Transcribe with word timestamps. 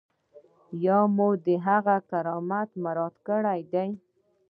یا 0.85 0.99
مو 1.15 1.29
د 1.45 1.47
هغه 1.67 1.95
کرامت 2.09 2.69
مراعات 2.83 3.15
کړی 3.27 3.59
دی. 3.73 3.89